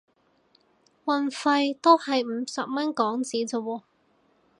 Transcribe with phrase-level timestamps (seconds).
[1.05, 3.83] 運費都係五十蚊港紙咋喎